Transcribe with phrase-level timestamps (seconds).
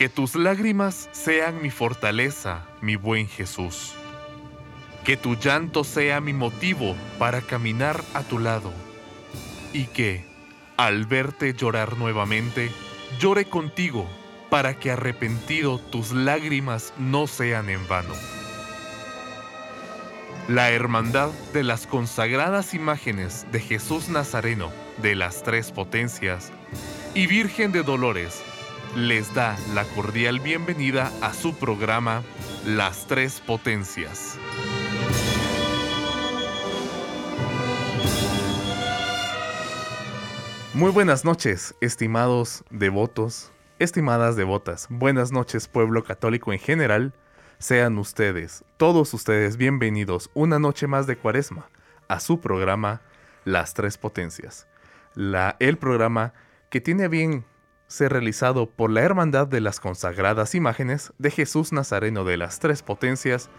[0.00, 3.92] Que tus lágrimas sean mi fortaleza, mi buen Jesús.
[5.04, 8.72] Que tu llanto sea mi motivo para caminar a tu lado.
[9.74, 10.24] Y que,
[10.78, 12.70] al verte llorar nuevamente,
[13.18, 14.08] llore contigo
[14.48, 18.14] para que arrepentido tus lágrimas no sean en vano.
[20.48, 24.72] La Hermandad de las consagradas imágenes de Jesús Nazareno
[25.02, 26.52] de las Tres Potencias
[27.12, 28.42] y Virgen de Dolores
[28.96, 32.22] les da la cordial bienvenida a su programa
[32.66, 34.36] Las Tres Potencias.
[40.74, 44.86] Muy buenas noches, estimados devotos, estimadas devotas.
[44.90, 47.12] Buenas noches, pueblo católico en general.
[47.58, 51.68] Sean ustedes, todos ustedes, bienvenidos una noche más de Cuaresma
[52.08, 53.02] a su programa
[53.44, 54.66] Las Tres Potencias.
[55.14, 56.32] La, el programa
[56.70, 57.44] que tiene bien
[57.90, 62.84] ser realizado por la Hermandad de las Consagradas Imágenes de Jesús Nazareno de las Tres
[62.84, 63.50] Potencias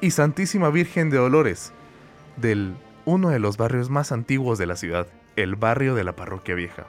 [0.00, 1.72] y Santísima Virgen de Dolores,
[2.36, 6.54] del uno de los barrios más antiguos de la ciudad, el barrio de la Parroquia
[6.54, 6.86] Vieja.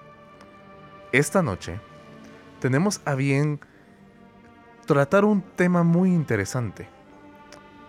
[1.11, 1.79] Esta noche
[2.59, 3.59] tenemos a bien
[4.85, 6.87] tratar un tema muy interesante.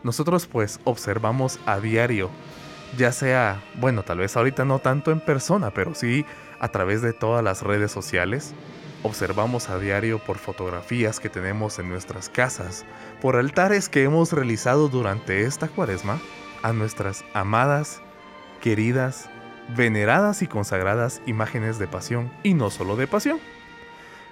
[0.03, 2.31] Nosotros pues observamos a diario,
[2.97, 6.25] ya sea, bueno, tal vez ahorita no tanto en persona, pero sí
[6.61, 8.55] a través de todas las redes sociales,
[9.03, 12.85] observamos a diario por fotografías que tenemos en nuestras casas,
[13.21, 16.21] por altares que hemos realizado durante esta cuaresma,
[16.63, 18.01] a nuestras amadas,
[18.61, 19.29] queridas,
[19.77, 23.39] veneradas y consagradas imágenes de pasión, y no solo de pasión.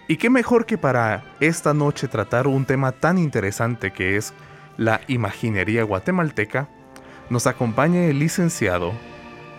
[0.06, 4.32] Y qué mejor que para esta noche tratar un tema tan interesante que es
[4.76, 6.68] la imaginería guatemalteca,
[7.28, 8.92] nos acompaña el licenciado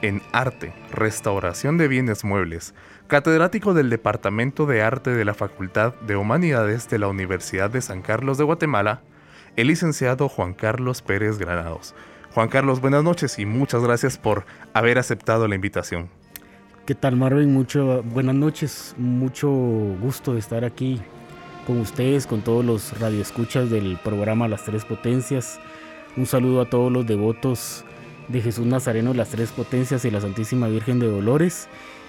[0.01, 2.73] en Arte, Restauración de Bienes Muebles,
[3.11, 8.01] catedrático del Departamento de Arte de la Facultad de Humanidades de la Universidad de San
[8.01, 9.01] Carlos de Guatemala,
[9.57, 11.93] el licenciado Juan Carlos Pérez Granados.
[12.33, 16.07] Juan Carlos, buenas noches y muchas gracias por haber aceptado la invitación.
[16.85, 17.51] ¿Qué tal Marvin?
[17.53, 21.01] Mucho, buenas noches, mucho gusto de estar aquí
[21.67, 25.59] con ustedes, con todos los radioescuchas del programa Las Tres Potencias.
[26.15, 27.83] Un saludo a todos los devotos
[28.29, 31.67] de Jesús Nazareno, las Tres Potencias y la Santísima Virgen de Dolores.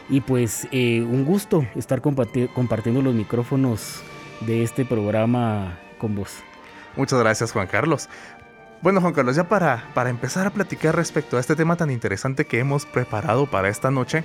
[0.08, 4.02] Y pues eh, un gusto estar compartiendo los micrófonos
[4.40, 6.42] de este programa con vos.
[6.96, 8.08] Muchas gracias Juan Carlos.
[8.82, 12.46] Bueno Juan Carlos, ya para, para empezar a platicar respecto a este tema tan interesante
[12.46, 14.24] que hemos preparado para esta noche,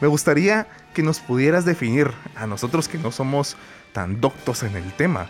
[0.00, 3.56] me gustaría que nos pudieras definir, a nosotros que no somos
[3.92, 5.28] tan doctos en el tema,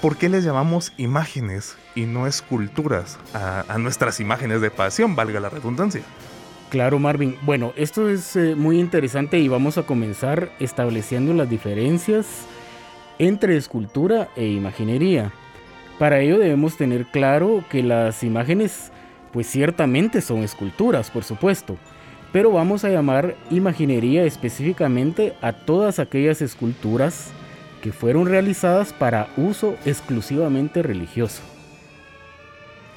[0.00, 5.50] ¿por qué les llamamos imágenes y no esculturas a, nuestras imágenes de pasión, valga la
[5.50, 6.02] redundancia?
[6.72, 7.36] Claro, Marvin.
[7.42, 12.46] Bueno, esto es eh, muy interesante y vamos a comenzar estableciendo las diferencias
[13.18, 15.32] entre escultura e imaginería.
[15.98, 18.90] Para ello debemos tener claro que las imágenes,
[19.34, 21.76] pues ciertamente son esculturas, por supuesto,
[22.32, 27.32] pero vamos a llamar imaginería específicamente a todas aquellas esculturas
[27.82, 31.51] que fueron realizadas para uso exclusivamente religioso.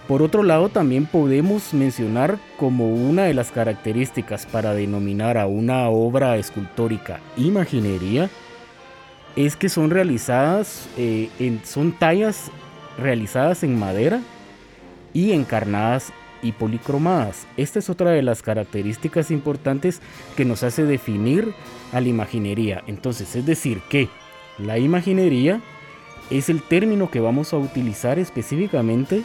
[0.08, 5.90] Por otro lado, también podemos mencionar como una de las características para denominar a una
[5.90, 8.30] obra escultórica imaginería
[9.36, 12.52] es que son realizadas, eh, en, son tallas
[12.98, 14.22] realizadas en madera
[15.14, 17.48] y encarnadas y policromadas.
[17.58, 20.02] Esta es otra de las características importantes
[20.38, 21.54] que nos hace definir
[21.92, 22.84] a la imaginería.
[22.88, 24.08] Entonces, es decir, que
[24.58, 25.62] la imaginería
[26.30, 29.24] es el término que vamos a utilizar específicamente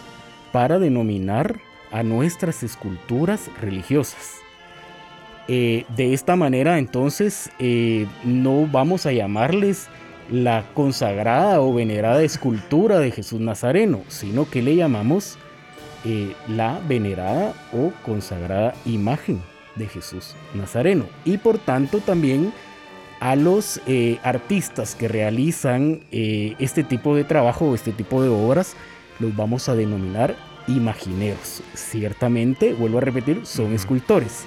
[0.52, 1.60] para denominar
[1.92, 4.40] a nuestras esculturas religiosas.
[5.48, 9.88] Eh, de esta manera, entonces, eh, no vamos a llamarles
[10.30, 15.38] la consagrada o venerada escultura de Jesús Nazareno, sino que le llamamos
[16.04, 19.42] eh, la venerada o consagrada imagen
[19.74, 21.06] de Jesús Nazareno.
[21.24, 22.52] Y por tanto también
[23.18, 23.80] a los
[24.22, 28.76] artistas que realizan este tipo de trabajo o este tipo de obras,
[29.20, 30.34] los vamos a denominar
[30.66, 31.62] imagineros.
[31.74, 34.44] Ciertamente, vuelvo a repetir, son escultores,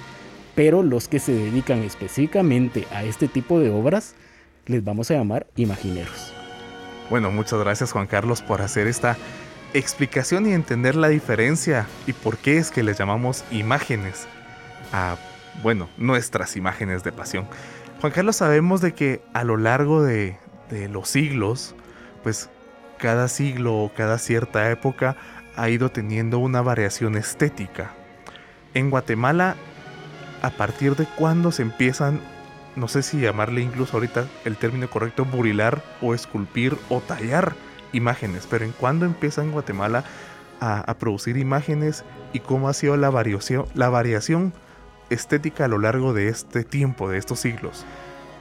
[0.54, 4.14] pero los que se dedican específicamente a este tipo de obras,
[4.66, 6.32] les vamos a llamar imagineros.
[7.10, 9.16] Bueno, muchas gracias Juan Carlos por hacer esta
[9.74, 14.26] explicación y entender la diferencia y por qué es que les llamamos imágenes
[14.92, 15.16] a,
[15.62, 17.46] bueno, nuestras imágenes de pasión.
[18.00, 20.38] Juan Carlos, sabemos de que a lo largo de,
[20.70, 21.74] de los siglos,
[22.22, 22.48] pues
[23.04, 25.14] cada siglo o cada cierta época
[25.56, 27.90] ha ido teniendo una variación estética.
[28.72, 29.56] En Guatemala,
[30.40, 32.18] ¿a partir de cuándo se empiezan
[32.76, 37.54] no sé si llamarle incluso ahorita el término correcto, burilar o esculpir o tallar
[37.92, 40.02] imágenes, pero en cuándo empieza en Guatemala
[40.60, 44.54] a, producir imágenes y cómo ha sido la variación,
[45.10, 47.84] estética a lo largo de este tiempo, de estos siglos.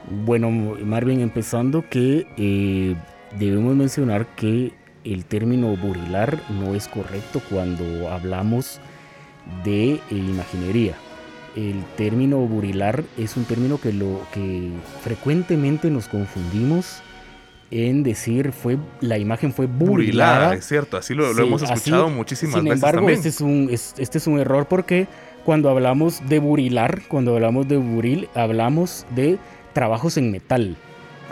[0.10, 2.96] Bueno, Marvin, empezando que eh,
[3.40, 8.80] debemos mencionar que el término burilar no es correcto cuando hablamos
[9.64, 10.96] de eh, imaginería.
[11.56, 14.72] El término burilar es un término que, lo, que
[15.04, 17.02] frecuentemente nos confundimos
[17.70, 20.54] en decir fue la imagen fue burilada.
[20.54, 22.64] es cierto, así lo, hemos escuchado muchísimas veces.
[22.64, 25.08] Sin embargo, Este, es un, este es un error porque
[25.44, 29.38] cuando hablamos de burilar, cuando hablamos de buril, hablamos de
[29.74, 30.78] trabajos en metal.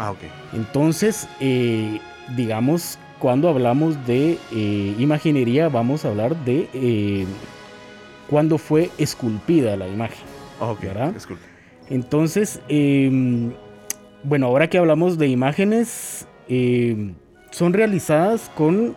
[0.01, 0.17] Ah, ok.
[0.53, 1.99] Entonces, eh,
[2.35, 7.27] digamos, cuando hablamos de eh, imaginería, vamos a hablar de eh,
[8.27, 10.25] cuando fue esculpida la imagen.
[10.59, 11.13] Ah, ok, ¿verdad?
[11.87, 13.51] Entonces, em,
[14.23, 17.13] bueno, ahora que hablamos de imágenes, em,
[17.51, 18.95] son realizadas con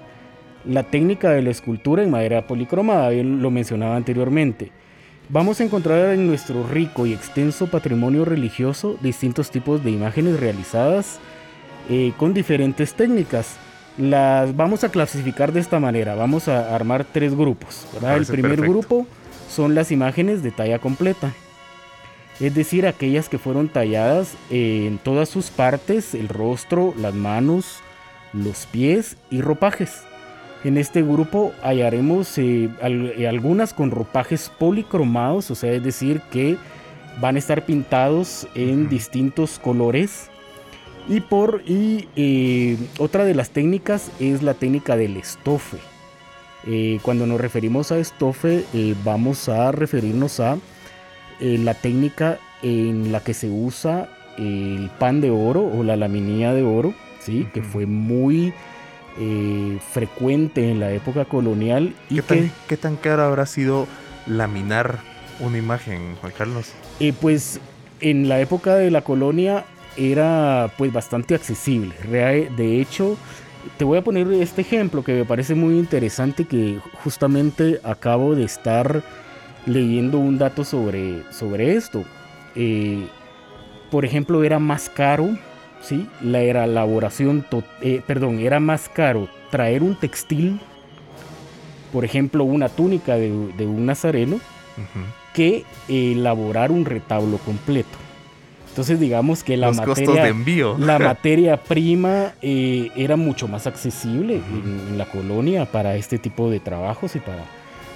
[0.65, 4.73] la técnica de la escultura en madera policromada, él lo mencionaba anteriormente.
[5.31, 11.19] Vamos a encontrar en nuestro rico y extenso patrimonio religioso distintos tipos de imágenes realizadas
[11.88, 13.56] eh, con diferentes técnicas.
[13.97, 16.15] Las vamos a clasificar de esta manera.
[16.15, 17.87] Vamos a armar tres grupos.
[18.03, 19.06] El primer grupo
[19.49, 21.32] son las imágenes de talla completa.
[22.38, 27.79] Es decir, aquellas que fueron talladas en todas sus partes, el rostro, las manos,
[28.35, 30.03] los pies y ropajes.
[30.64, 36.56] En este grupo hallaremos eh, eh, algunas con ropajes policromados, o sea, es decir, que
[37.20, 40.31] van a estar pintados en distintos colores.
[41.06, 45.76] Y por y eh, otra de las técnicas es la técnica del estofe.
[47.02, 48.64] cuando nos referimos a estofe,
[49.05, 50.56] vamos a referirnos a
[51.40, 54.08] la técnica en la que se usa
[54.38, 57.46] el pan de oro o la laminilla de oro, ¿sí?
[57.52, 58.55] que fue muy
[59.19, 61.94] eh, frecuente en la época colonial.
[62.11, 63.87] Y ¿Qué, tan, caro habrá sido
[64.26, 64.99] laminar
[65.40, 66.72] una imagen, Juan Carlos?
[67.00, 67.61] Eh, pues
[68.00, 69.64] en la época de la colonia
[69.96, 71.94] era pues bastante accesible.
[72.56, 73.16] De hecho,
[73.76, 78.44] te voy a poner este ejemplo que me parece muy interesante que justamente acabo de
[78.44, 79.02] estar
[79.66, 82.05] leyendo un dato sobre, sobre esto.
[82.55, 83.06] Eh,
[83.90, 85.37] por ejemplo, era más caro
[85.85, 86.09] ¿sí?
[86.21, 87.47] La era elaboración,
[87.81, 90.61] eh, perdón, era más caro traer un textil,
[91.93, 94.41] por ejemplo, una túnica de, un nazareno,
[95.33, 97.97] que elaborar un retablo completo.
[98.71, 100.77] Entonces digamos que la materia, envío.
[100.77, 106.59] la materia prima eh, era mucho más accesible en, la colonia para este tipo de
[106.59, 107.45] trabajos y para,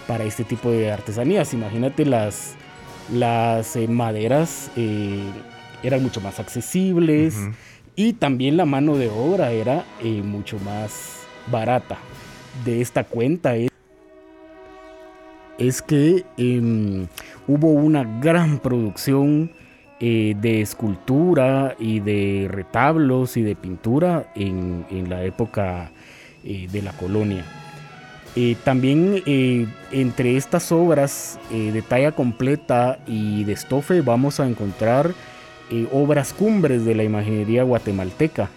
[0.06, 1.52] para este tipo de artesanías.
[1.52, 2.54] Imagínate las,
[3.12, 4.70] las eh, maderas
[5.82, 7.34] eran mucho más accesibles.
[7.98, 11.98] Y también la mano de obra era eh, mucho más barata.
[12.64, 13.56] De esta cuenta
[15.58, 17.08] es, que em,
[17.48, 19.50] hubo una gran producción
[19.98, 25.90] eh, de escultura y de retablos y de pintura en, la época
[26.44, 27.44] eh, de la colonia.
[28.62, 29.24] también
[29.90, 35.10] entre estas obras de talla completa y de estofe vamos a encontrar
[35.70, 38.50] eh, obras cumbres de la imaginería guatemalteca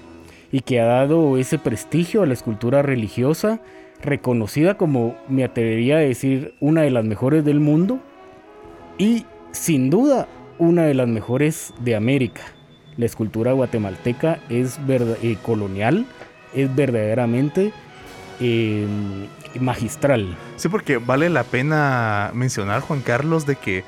[0.52, 3.62] y que ha dado ese prestigio a la escultura religiosa,
[4.02, 8.00] reconocida como, me atrevería a decir, una de las mejores del mundo
[8.98, 10.28] y sin duda
[10.58, 12.42] una de las mejores de América.
[12.98, 16.06] La escultura guatemalteca es eh, colonial,
[16.54, 17.72] es verdaderamente
[18.40, 19.28] em,
[19.60, 20.38] magistral.
[20.58, 23.84] Sí, porque vale la pena mencionar, Juan Carlos, de que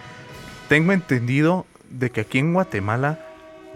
[0.69, 3.19] tengo entendido de que aquí en Guatemala,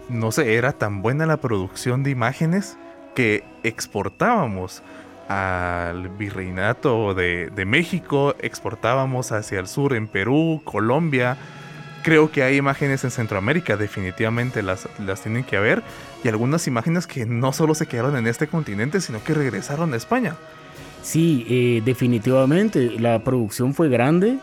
[0.08, 2.76] no sé, era tan buena la producción de imágenes
[3.14, 4.82] que exportábamos
[5.28, 11.36] al virreinato de, México, exportábamos hacia el sur en Perú, Colombia.
[12.02, 15.82] Creo que hay imágenes en Centroamérica, definitivamente las, las tienen que haber.
[16.24, 19.96] Y algunas imágenes que no solo se quedaron en este continente, sino que regresaron a
[19.96, 20.36] España.
[21.02, 22.98] Sí, eh, definitivamente.
[22.98, 24.38] La producción fue grande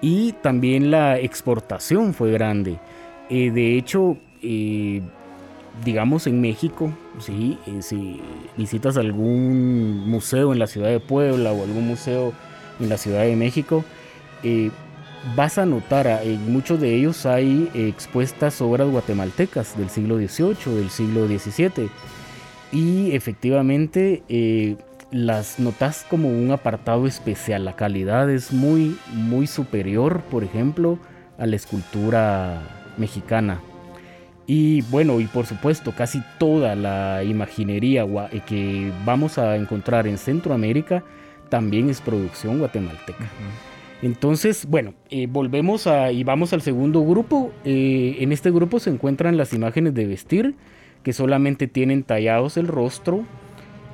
[0.00, 2.78] y también la exportación fue grande.
[3.28, 5.02] Eh, de hecho, eh,
[5.84, 7.58] digamos en México, ¿sí?
[7.66, 8.20] Eh, si
[8.56, 12.32] visitas algún museo en la ciudad de Puebla o algún museo
[12.78, 13.84] en la ciudad de México,
[15.34, 20.90] vas a notar, en muchos de ellos hay expuestas obras guatemaltecas del siglo XVIII, del
[20.90, 21.88] siglo XVII,
[22.70, 24.22] y efectivamente
[25.10, 31.00] las notas como un apartado especial, la calidad es muy, muy superior, por ejemplo,
[31.38, 32.62] a la escultura
[32.96, 33.60] mexicana.
[34.46, 40.18] Y bueno, y por supuesto, casi toda la imaginería eh, que vamos a encontrar en
[40.18, 41.02] Centroamérica
[41.48, 43.24] también es producción guatemalteca.
[44.02, 47.52] Entonces, bueno, eh, volvemos a, y vamos al segundo grupo.
[47.64, 50.54] Eh, en este grupo se encuentran las imágenes de vestir,
[51.02, 53.24] que solamente tienen tallados el rostro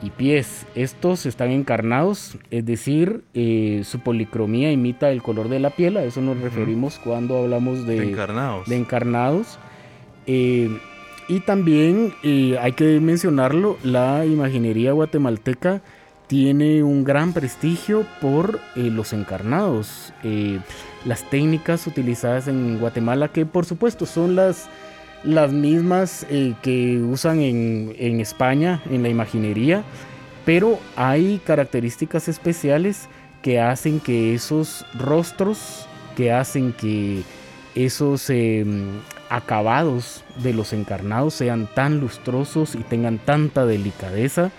[0.03, 0.67] y pies.
[0.75, 6.05] Estos están encarnados, es decir, eh, su policromía imita el color de la piel, a
[6.05, 8.69] eso nos referimos cuando hablamos de, encarnados.
[8.69, 9.59] De encarnados.
[10.27, 12.15] y también
[12.61, 15.83] hay que mencionarlo, la imaginería guatemalteca
[16.33, 20.61] tiene un gran prestigio por eh, los encarnados, eh,
[21.05, 24.71] las técnicas utilizadas en Guatemala, que por supuesto son las,
[25.25, 29.85] las mismas eh, que usan en, en, España en la imaginería,
[30.45, 33.09] pero hay características especiales
[33.43, 35.87] que hacen que esos rostros,
[36.17, 37.23] que hacen que
[37.75, 39.01] esos em,
[39.31, 44.51] acabados de los encarnados sean tan lustrosos y tengan tanta delicadeza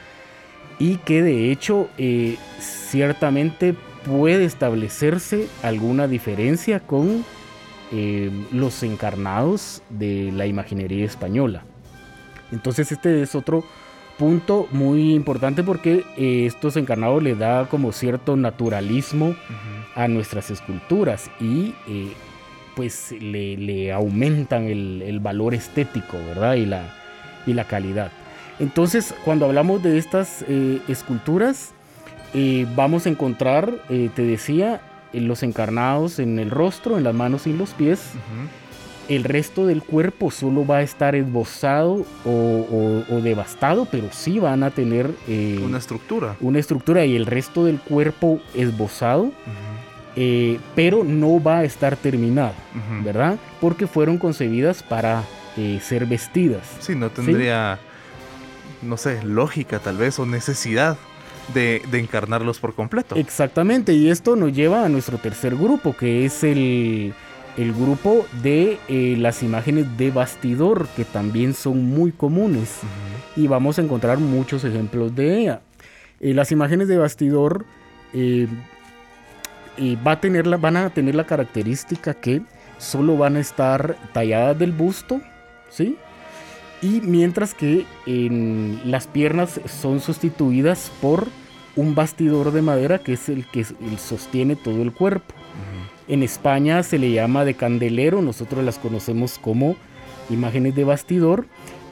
[0.79, 7.23] y que de hecho eh, ciertamente puede establecerse alguna diferencia con
[7.93, 11.63] eh, los encarnados de la imaginería española.
[12.51, 13.63] Entonces este es otro
[14.17, 19.35] punto muy importante porque eh, estos encarnados le da como cierto naturalismo
[19.95, 21.73] a nuestras esculturas y
[22.75, 26.55] pues le, aumentan el, valor estético, ¿verdad?
[26.55, 26.93] Y la,
[27.45, 28.11] y la calidad.
[28.59, 31.71] Entonces, cuando hablamos de estas eh, esculturas,
[32.33, 34.81] eh, vamos a encontrar, eh, te decía,
[35.13, 38.11] los encarnados en el rostro, en las manos y en los pies.
[39.09, 44.71] El resto del cuerpo solo va a estar esbozado o, devastado, pero sí van a
[44.71, 46.35] tener una estructura.
[46.39, 49.31] Una estructura y el resto del cuerpo esbozado.
[50.75, 52.53] pero no va a estar terminado,
[53.03, 53.37] ¿verdad?
[53.59, 55.23] Porque fueron concebidas para
[55.81, 56.63] ser vestidas.
[56.79, 57.79] Sí, no tendría
[58.83, 60.97] no sé, lógica tal vez o necesidad
[61.53, 63.15] de, encarnarlos por completo.
[63.15, 67.13] Exactamente, y esto nos lleva a nuestro tercer grupo, que es el,
[67.57, 72.79] grupo de eh, las imágenes de bastidor, que también son muy comunes.
[73.35, 75.61] Y vamos a encontrar muchos ejemplos de ella.
[76.19, 77.65] Eh, las imágenes de bastidor
[78.13, 78.47] eh,
[80.05, 82.41] va a tener van a tener la característica que
[82.77, 85.21] solo van a estar talladas del busto,
[85.69, 85.97] ¿sí?
[86.83, 91.27] Y mientras que en las piernas son sustituidas por
[91.75, 93.65] un bastidor de madera que es el que
[93.97, 95.33] sostiene todo el cuerpo.
[96.09, 99.77] En España se le llama de candelero, nosotros las conocemos como
[100.29, 101.45] imágenes de bastidor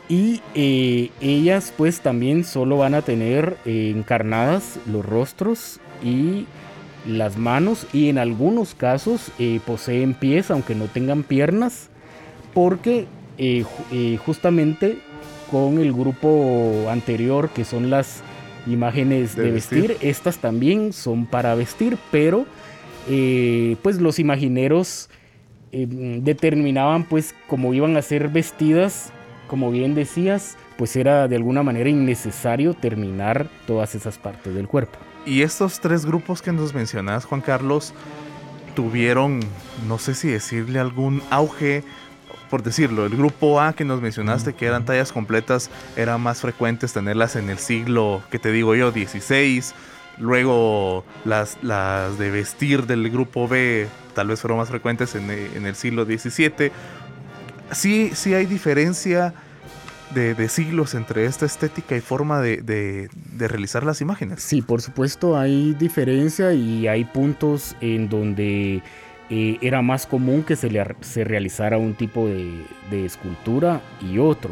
[0.09, 6.45] y eh, ellas pues también solo van a tener eh, encarnadas los rostros y
[7.07, 11.89] las manos y en algunos casos eh, poseen pies aunque no tengan piernas
[12.53, 13.07] porque
[13.43, 14.99] eh, eh, justamente
[15.49, 18.21] con el grupo anterior que son las
[18.67, 19.97] imágenes de, vestir.
[19.99, 22.45] estas también son para vestir, pero
[23.09, 25.09] eh, pues los imagineros
[25.71, 29.11] determinaban pues cómo iban a ser vestidas,
[29.47, 34.99] como bien decías, pues era de alguna manera innecesario terminar todas esas partes del cuerpo.
[35.25, 37.95] Y estos tres grupos que nos mencionas, Juan Carlos,
[38.75, 39.39] tuvieron,
[39.87, 41.83] no sé si decirle algún auge
[42.51, 46.91] por decirlo, el grupo A que nos mencionaste, que eran tallas completas, era más frecuentes
[46.91, 49.73] tenerlas en el siglo, que te digo yo, 16.
[50.17, 55.75] Luego las, las de vestir del grupo B tal vez fueron más frecuentes en, el
[55.75, 56.73] siglo XVII.
[57.71, 59.33] Sí, sí hay diferencia
[60.13, 64.43] de, siglos entre esta estética y forma de, de, realizar las imágenes.
[64.43, 68.83] Sí, por supuesto hay diferencia y hay puntos en donde
[69.33, 74.51] eh, era más común que se, le, se realizara un tipo de, escultura y otro.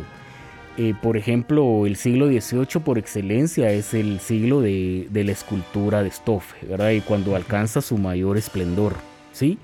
[0.78, 6.08] Eh, por ejemplo, el siglo XVIII por excelencia es el siglo de, la escultura de
[6.08, 6.92] estofe, ¿verdad?
[6.92, 8.96] Y cuando alcanza su mayor esplendor,
[9.34, 9.58] ¿sí?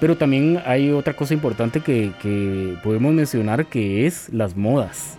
[0.00, 5.18] Pero también hay otra cosa importante que, podemos mencionar que es las modas.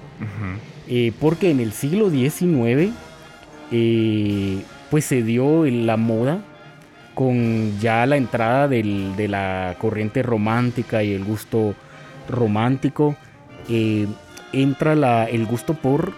[0.90, 2.92] Eh, porque en el siglo XIX,
[4.90, 6.44] pues se dio la moda
[7.20, 11.76] con ya la entrada de la corriente romántica y el gusto
[12.30, 13.18] romántico,
[13.68, 14.08] eh,
[14.54, 16.14] entra el gusto por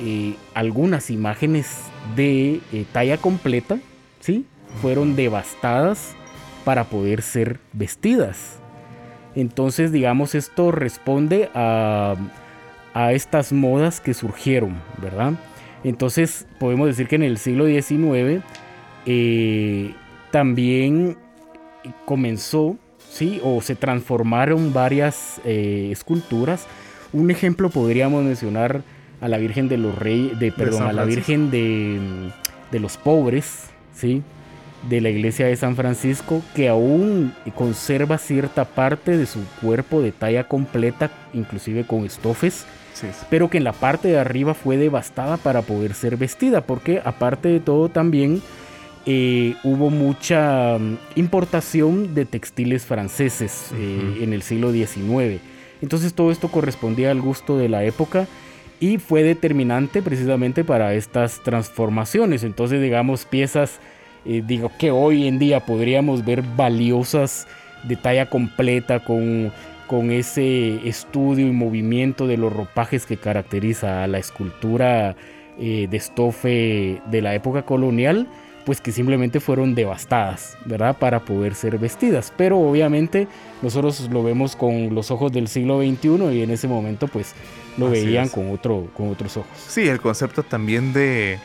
[0.00, 1.82] eh, algunas imágenes
[2.16, 3.78] de eh, talla completa,
[4.18, 4.44] ¿sí?
[4.82, 6.16] Fueron devastadas
[6.64, 8.58] para poder ser vestidas.
[9.36, 12.16] Entonces, digamos, esto responde a,
[12.92, 15.34] a estas modas que surgieron, ¿verdad?
[15.84, 18.42] Entonces, podemos decir que en el siglo XIX
[20.34, 21.16] también
[22.06, 22.76] comenzó,
[23.08, 23.40] ¿sí?
[23.44, 26.66] O se transformaron varias eh, esculturas
[27.12, 28.82] un ejemplo podríamos mencionar
[29.20, 32.00] a la Virgen de los Reyes, de, perdón, a la Virgen de,
[32.72, 34.24] de los Pobres, ¿sí?
[34.88, 40.10] de la iglesia de San Francisco que aún conserva cierta parte de su cuerpo de
[40.10, 42.66] talla completa, inclusive con estofes,
[43.30, 47.48] pero que en la parte de arriba fue devastada para poder ser vestida, porque aparte
[47.48, 48.42] de todo también
[49.06, 55.40] eh, hubo mucha mm, importación de textiles franceses eh, en el siglo XIX.
[55.82, 58.26] Entonces todo esto correspondía al gusto de la época
[58.80, 62.44] y fue determinante precisamente para estas transformaciones.
[62.44, 63.80] Entonces digamos piezas
[64.26, 67.46] eh, digo que hoy en día podríamos ver valiosas
[67.82, 69.52] de talla completa con,
[69.86, 75.14] con ese estudio y movimiento de los ropajes que caracteriza a la escultura
[75.58, 78.26] eh, de estofe de la época colonial,
[78.64, 80.96] pues que simplemente fueron devastadas, ¿verdad?
[80.96, 82.32] Para poder ser vestidas.
[82.36, 83.28] Pero obviamente
[83.62, 87.34] nosotros lo vemos con los ojos del siglo XXI y en ese momento pues
[87.76, 89.50] lo veían con, otro, con otros ojos.
[89.68, 91.38] Sí, el concepto también de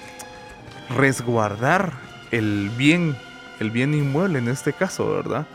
[0.96, 1.94] resguardar
[2.32, 3.16] el bien,
[3.60, 5.46] el bien inmueble en este caso, ¿verdad?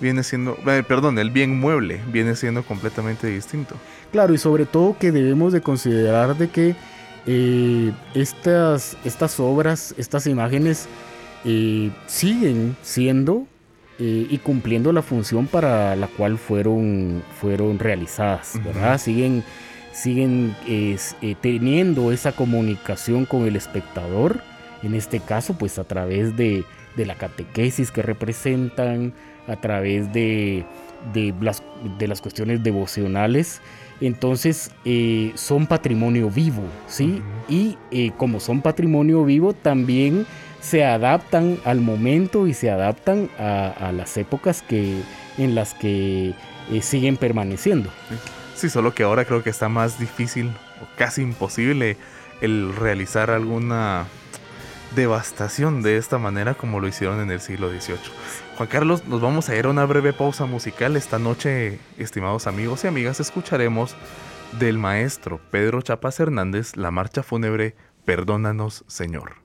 [0.00, 3.74] Viene siendo, eh, perdón, el bien mueble viene siendo completamente distinto.
[4.12, 6.74] Claro, y sobre todo que debemos de considerar de que
[7.26, 10.88] eh, estas, estas obras, estas imágenes
[11.44, 13.46] eh, siguen siendo
[14.02, 18.96] y cumpliendo la función para la cual fueron, fueron realizadas, ¿verdad?
[18.96, 19.44] Siguen,
[19.92, 20.56] siguen
[21.42, 24.40] teniendo esa comunicación con el espectador
[24.82, 26.64] en este caso pues a través de,
[26.96, 29.14] la catequesis que representan,
[29.46, 30.66] a través de,
[31.40, 31.62] las,
[31.98, 33.62] de las, cuestiones devocionales.
[34.02, 37.22] Entonces eh, son patrimonio vivo, ¿sí?
[37.48, 40.26] Y eh, como son patrimonio vivo, también
[40.60, 45.02] se adaptan al momento y se adaptan a, las épocas que,
[45.38, 46.34] en las que
[46.70, 47.90] eh, siguen permaneciendo.
[48.54, 50.48] Sí, solo que ahora creo que está más difícil
[50.82, 51.96] o casi imposible
[52.40, 54.06] el realizar alguna
[54.94, 57.98] devastación de esta manera como lo hicieron en el siglo XVIII.
[58.56, 60.96] Juan Carlos, nos vamos a ir a una breve pausa musical.
[60.96, 63.94] Esta noche, estimados amigos y amigas, escucharemos
[64.58, 69.39] del maestro Pedro Chapas Hernández la marcha fúnebre Perdónanos, Señor.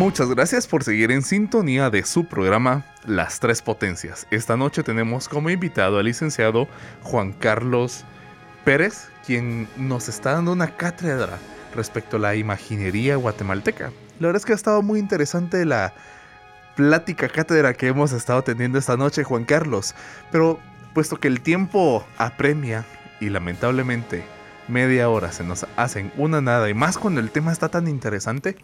[0.00, 4.26] Muchas gracias por seguir en sintonía de su programa Las Tres Potencias.
[4.30, 6.68] Esta noche tenemos como invitado al licenciado
[7.02, 8.06] Juan Carlos
[8.64, 11.38] Pérez, quien nos está dando una cátedra
[11.76, 13.92] respecto a la imaginería guatemalteca.
[14.20, 15.92] La verdad es que ha estado muy interesante la
[16.76, 19.94] plática cátedra que hemos estado teniendo esta noche, Juan Carlos.
[20.32, 20.58] Pero
[20.94, 22.86] puesto que el tiempo apremia
[23.20, 24.24] y lamentablemente
[24.66, 28.56] media hora se nos hacen una nada y más cuando el tema está tan interesante,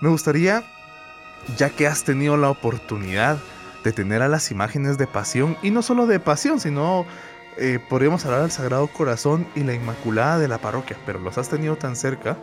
[0.00, 0.64] me gustaría,
[1.56, 3.38] ya que has tenido la oportunidad
[3.84, 7.06] de tener a las imágenes de pasión, y no solo de pasión, sino
[7.56, 11.48] eh, podríamos hablar del Sagrado Corazón y la Inmaculada de la parroquia, pero los has
[11.48, 12.36] tenido tan cerca,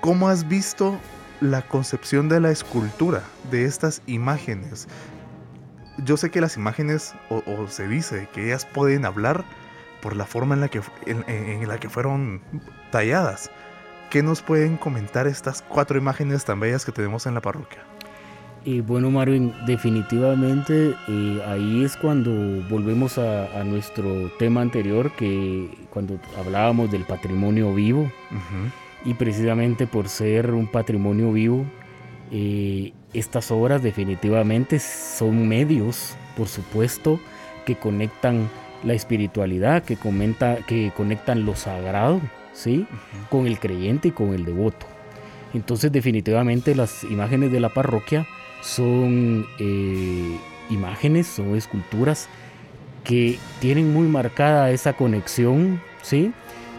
[0.00, 0.98] ¿cómo has visto
[1.40, 4.88] la concepción de la escultura de estas imágenes?
[5.98, 9.44] Yo sé que las imágenes, o, se dice que ellas pueden hablar
[10.02, 12.42] por la forma en la que, en la que fueron
[12.90, 13.50] talladas.
[14.10, 17.80] ¿Qué nos pueden comentar estas cuatro imágenes tan bellas que tenemos en la parroquia?
[18.64, 22.30] Y bueno, Marvin, definitivamente eh, ahí es cuando
[22.68, 28.10] volvemos a, nuestro tema anterior, que cuando hablábamos del patrimonio vivo,
[29.04, 31.64] y precisamente por ser un patrimonio vivo,
[32.30, 37.20] eh, estas obras definitivamente son medios, por supuesto,
[37.64, 38.48] que conectan
[38.84, 42.20] la espiritualidad, que, comenta, que conectan lo sagrado
[42.56, 42.86] ¿sí?
[43.30, 44.86] Con el creyente y con el devoto.
[45.54, 48.26] Entonces definitivamente las imágenes de la parroquia
[48.62, 50.36] son eh,
[50.70, 52.28] imágenes, son esculturas
[53.04, 56.32] que tienen muy marcada esa conexión, ¿sí?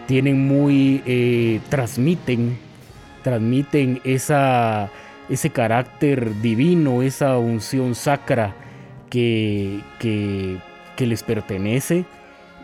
[0.06, 2.58] Tienen muy, eh, transmiten,
[3.22, 4.90] transmiten esa,
[5.28, 8.54] ese carácter divino, esa unción sacra
[9.08, 10.58] que, que,
[10.96, 12.04] que les pertenece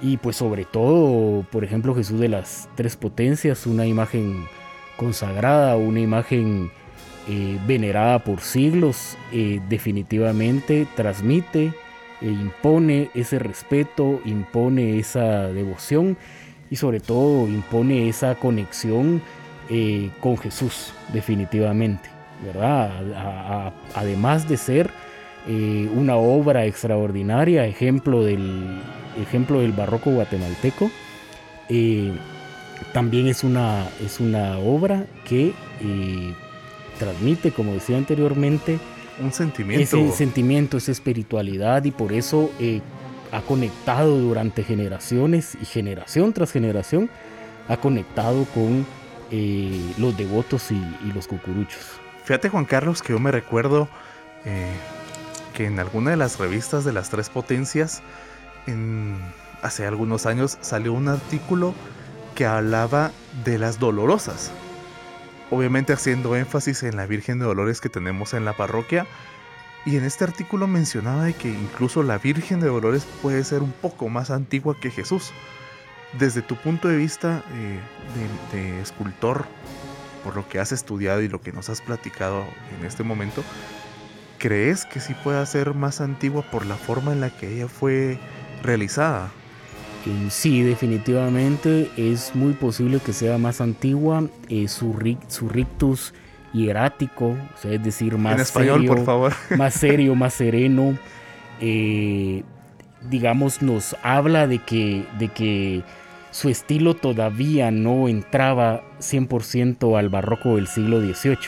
[0.03, 4.47] y pues sobre todo, por ejemplo, Jesús de las Tres Potencias, una imagen
[4.97, 6.71] consagrada, una imagen
[7.29, 11.73] eh, venerada por siglos, eh, definitivamente transmite
[12.21, 16.17] e impone ese respeto, impone esa devoción
[16.71, 19.23] y sobre todo impone esa conexión
[20.21, 22.11] con Jesús, definitivamente,
[22.45, 23.73] ¿verdad?
[23.95, 24.91] además de ser
[25.97, 28.83] una obra extraordinaria, ejemplo del
[29.21, 30.91] ejemplo del barroco guatemalteco,
[31.69, 32.13] eh,
[32.93, 36.35] también es una, es una obra que eh,
[36.99, 38.79] transmite, como decía anteriormente,
[39.21, 39.97] un sentimiento.
[39.97, 42.81] Ese sentimiento, esa espiritualidad y por eso eh,
[43.33, 47.11] ha conectado durante generaciones y generación tras generación,
[47.69, 48.87] ha conectado con
[49.99, 51.81] los devotos y, y, los cucuruchos.
[52.23, 53.89] Fíjate Juan Carlos que yo me recuerdo
[55.55, 58.01] que en alguna de las revistas de las tres potencias
[59.63, 61.75] hace algunos años salió un artículo
[62.35, 63.13] que hablaba
[63.45, 64.53] de las dolorosas.
[65.51, 69.07] Obviamente haciendo énfasis en la Virgen de Dolores que tenemos en la parroquia.
[69.87, 73.73] Y en este artículo mencionaba de que incluso la Virgen de Dolores puede ser un
[73.73, 75.33] poco más antigua que Jesús.
[76.19, 77.81] Desde tu punto de vista eh,
[78.53, 79.45] de escultor,
[80.25, 82.45] por lo que has estudiado y lo que nos has platicado
[82.79, 83.45] en este momento,
[84.39, 88.19] ¿crees que sí pueda ser más antigua por la forma en la que ella fue
[88.65, 89.31] realizada.
[90.29, 94.25] Sí, definitivamente es muy posible que sea más antigua.
[94.51, 94.95] Eh, su,
[95.29, 96.13] su, rictus
[96.53, 99.33] hierático, es decir, más en español, serio, por favor.
[99.57, 100.99] más serio, más sereno.
[101.61, 102.43] Eh,
[103.09, 105.83] digamos, nos habla de que, de que
[106.33, 111.39] su estilo todavía no entraba 100% al barroco del siglo XVIII.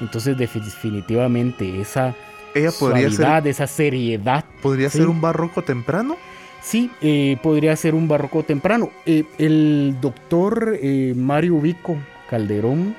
[0.00, 2.14] Entonces, definitivamente esa
[2.56, 4.44] ella podría ser, esa seriedad.
[4.62, 6.16] ¿Podría ser un barroco temprano?
[6.66, 8.90] Sí, eh, podría ser un barroco temprano.
[9.06, 11.96] Eh, el doctor eh, Mario Vico
[12.28, 12.96] Calderón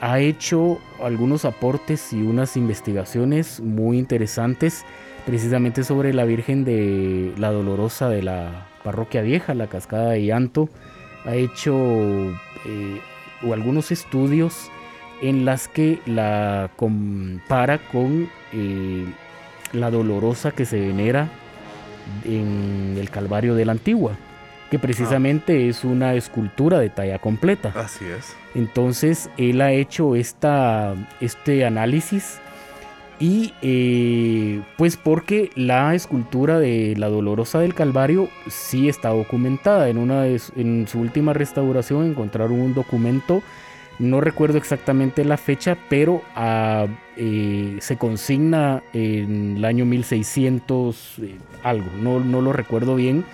[0.00, 4.84] ha hecho algunos aportes y unas investigaciones muy interesantes
[5.26, 10.68] precisamente sobre la Virgen de la Dolorosa de la Parroquia Vieja, la Cascada de Llanto.
[11.24, 11.74] Ha hecho
[13.42, 14.70] algunos estudios
[15.22, 18.28] en las que la compara con
[19.72, 21.30] la dolorosa que se venera
[22.24, 24.12] en el Calvario de la Antigua,
[24.70, 27.72] que precisamente es una escultura de talla completa.
[27.74, 28.36] Así es.
[28.54, 32.40] Entonces él ha hecho esta, este análisis
[33.20, 39.90] y eh, pues porque la escultura de la Dolorosa del Calvario sí está documentada.
[39.90, 43.42] En, una en su última restauración encontraron un documento
[44.00, 46.86] no recuerdo exactamente la fecha, pero ah,
[47.16, 53.24] eh, se consigna en el año 1600 eh, algo, no, no, lo recuerdo bien.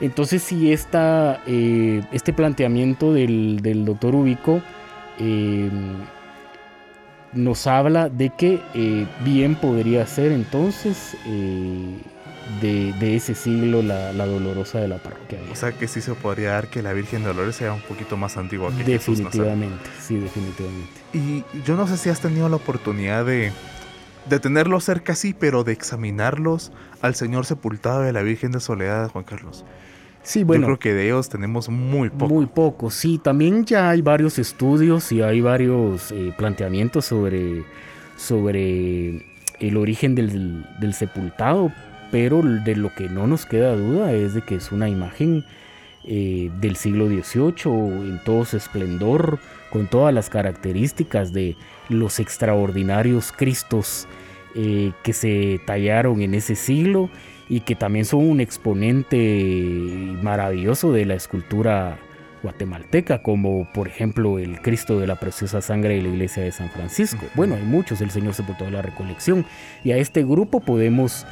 [0.00, 4.60] Entonces si esta, eh, este planteamiento del, doctor Ubico
[7.32, 11.98] nos habla de que eh, bien podría ser entonces eh,
[12.60, 15.38] de, ese siglo la, dolorosa de la parroquia.
[15.50, 18.16] O sea que sí se podría dar que la Virgen de Dolores sea un poquito
[18.16, 20.90] más antigua que Definitivamente, sí, definitivamente.
[21.12, 23.52] Y yo no sé si has tenido la oportunidad de,
[24.28, 29.10] de tenerlos cerca, sí, pero de examinarlos al Señor sepultado de la Virgen de Soledad,
[29.10, 29.64] Juan Carlos.
[30.22, 30.62] Sí, bueno.
[30.62, 32.34] Yo creo que de ellos tenemos muy poco.
[32.34, 33.18] Muy poco, sí.
[33.18, 37.64] También ya hay varios estudios y hay varios eh, planteamientos sobre,
[38.16, 39.26] sobre
[39.58, 41.72] el origen del, del, sepultado,
[42.12, 45.44] pero de lo que no nos queda duda es de que es una imagen
[46.04, 49.38] eh, del siglo XVIII en todo su esplendor,
[49.72, 51.56] con todas las características de
[51.88, 54.06] los extraordinarios Cristos
[54.54, 57.08] eh, que se tallaron en ese siglo
[57.48, 59.16] y que también son un exponente
[60.22, 61.98] maravilloso de la escultura
[62.42, 66.68] guatemalteca, como por ejemplo el Cristo de la Preciosa Sangre de la Iglesia de San
[66.68, 67.24] Francisco.
[67.34, 69.46] Bueno, hay muchos, el Señor Sepultado de la Recolección,
[69.84, 71.26] y a este grupo podemos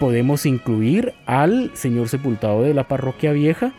[0.00, 3.72] podemos incluir al Señor Sepultado de la Parroquia Vieja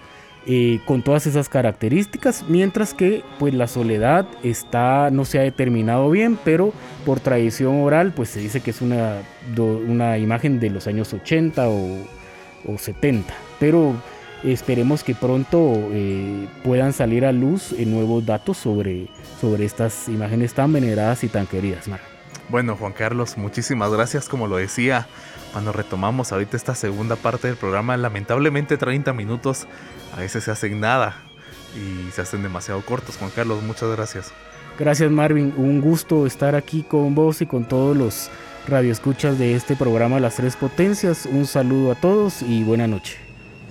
[0.50, 6.10] eh, con todas esas características, mientras que pues la soledad está, no se ha determinado
[6.10, 6.72] bien, pero
[7.06, 9.18] por tradición oral pues se dice que es una,
[9.58, 13.94] una imagen de los años 80 o, 70, pero
[14.42, 19.08] esperemos que pronto eh, puedan salir a luz eh, nuevos datos sobre,
[19.42, 21.90] sobre estas imágenes tan veneradas y tan queridas.
[22.48, 24.30] Bueno, Juan Carlos, muchísimas gracias.
[24.30, 25.08] Como lo decía,
[25.58, 29.66] cuando retomamos ahorita esta segunda parte del programa, lamentablemente 30 minutos
[30.16, 31.16] a veces se hacen nada
[31.76, 33.18] y se hacen demasiado cortos.
[33.18, 34.32] Juan Carlos, muchas gracias.
[34.78, 38.30] Gracias Marvin, un gusto estar aquí con vos y con todos los
[38.68, 41.26] radioescuchas de este programa Las Tres Potencias.
[41.26, 43.18] Un saludo a todos y buena noche.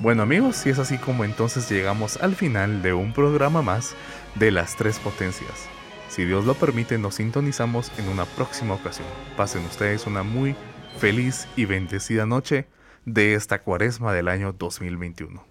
[0.00, 3.94] Bueno amigos, y es así como entonces llegamos al final de un programa más
[4.34, 5.68] de Las Tres Potencias.
[6.08, 9.06] Si Dios lo permite, nos sintonizamos en una próxima ocasión.
[9.36, 10.56] Pasen ustedes una muy
[10.98, 12.66] feliz y bendecida noche
[13.04, 15.44] de esta cuaresma del año 2021.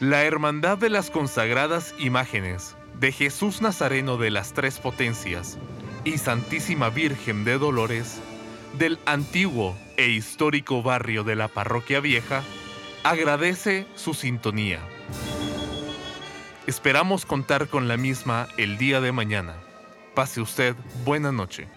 [0.00, 5.58] La Hermandad de las Consagradas Imágenes de Jesús Nazareno de las Tres Potencias
[6.04, 8.20] y Santísima Virgen de Dolores
[8.78, 12.42] del antiguo e histórico barrio de la Parroquia Vieja,
[13.10, 14.80] agradece su sintonía.
[16.66, 19.54] Esperamos contar con la misma el día de mañana.
[20.14, 21.68] Pase usted buena noche.